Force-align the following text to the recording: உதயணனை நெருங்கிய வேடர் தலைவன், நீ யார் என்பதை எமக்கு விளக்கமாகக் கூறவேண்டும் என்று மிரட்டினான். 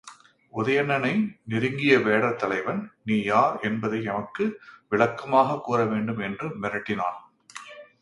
உதயணனை 0.53 1.37
நெருங்கிய 1.43 1.99
வேடர் 1.99 2.35
தலைவன், 2.35 2.91
நீ 3.03 3.21
யார் 3.23 3.59
என்பதை 3.61 4.03
எமக்கு 4.03 4.59
விளக்கமாகக் 4.89 5.63
கூறவேண்டும் 5.63 6.19
என்று 6.19 6.49
மிரட்டினான். 6.61 7.19